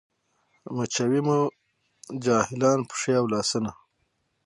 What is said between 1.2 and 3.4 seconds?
مو جاهلان پښې او